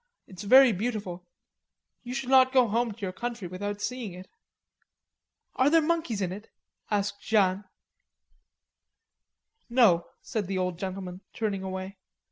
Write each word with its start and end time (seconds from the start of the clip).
It 0.25 0.37
is 0.39 0.45
very 0.45 0.71
beautiful. 0.71 1.27
You 2.01 2.15
should 2.15 2.29
not 2.29 2.51
go 2.51 2.67
home 2.67 2.91
to 2.91 3.01
your 3.01 3.11
country 3.11 3.47
without 3.47 3.81
seeing 3.83 4.13
it." 4.13 4.27
"Are 5.55 5.69
there 5.69 5.79
monkeys 5.79 6.21
in 6.23 6.31
it?" 6.31 6.49
asked 6.89 7.21
Jeanne. 7.21 7.65
"No," 9.69 10.07
said 10.23 10.47
the 10.47 10.57
old 10.57 10.79
gentleman 10.79 11.21
turning 11.35 11.61
away. 11.61 11.99